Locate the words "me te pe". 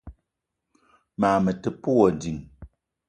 1.43-1.89